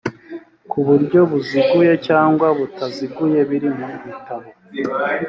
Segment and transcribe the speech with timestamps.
[0.69, 4.47] ku buryo buziguye cyangwa butaziguye biri mu bitabo